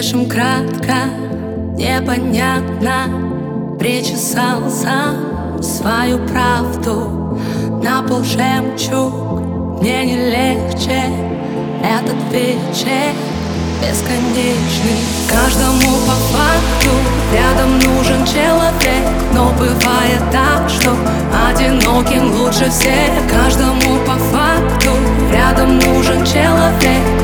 [0.00, 0.94] Слишком кратко,
[1.76, 7.38] непонятно Причесал сам свою правду
[7.82, 9.12] На пол жемчуг.
[9.82, 11.02] Мне не легче
[11.84, 13.12] Этот вечер
[13.82, 15.00] бесконечный.
[15.28, 16.92] Каждому по факту
[17.34, 20.96] Рядом нужен человек Но бывает так, что
[21.46, 23.10] Одиноким лучше всех.
[23.30, 24.92] Каждому по факту
[25.30, 27.19] Рядом нужен человек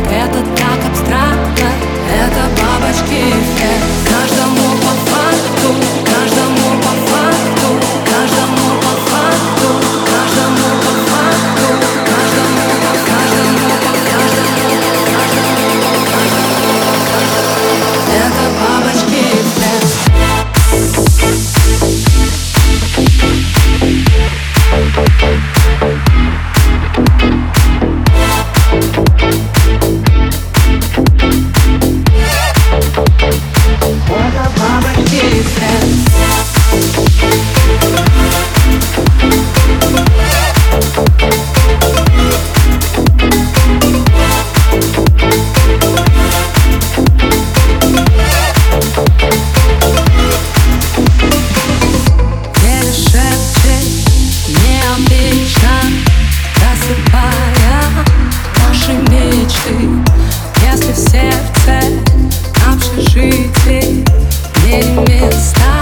[64.76, 65.80] Эти места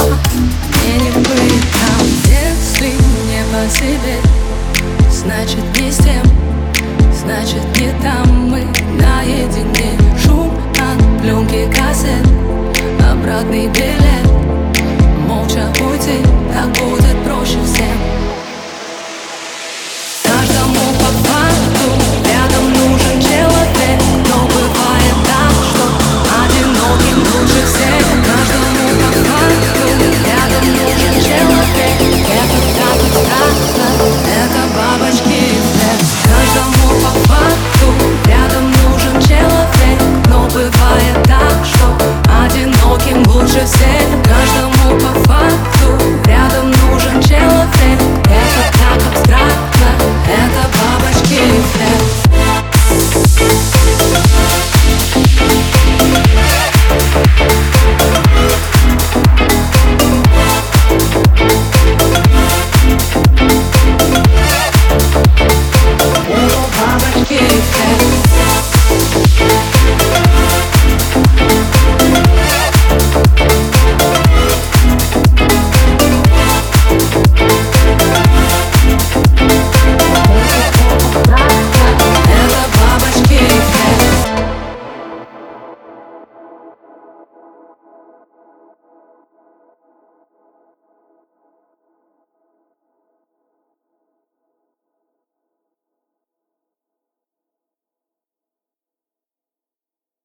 [0.87, 2.07] не быть там
[3.27, 4.19] не по себе,
[5.11, 6.23] значит не с тем
[7.13, 8.65] Значит не там мы
[8.97, 12.25] наедине Шум от кассет
[13.11, 14.31] Обратный билет.
[15.27, 16.23] Молча уйти,
[16.53, 17.04] так будет